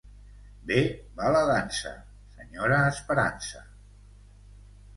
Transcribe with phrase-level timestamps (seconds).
[0.71, 0.77] Bé
[1.19, 1.93] va la dansa,
[2.39, 3.65] senyora Esperança.